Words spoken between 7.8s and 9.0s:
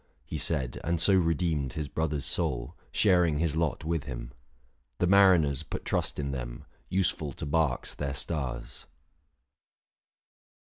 their stars.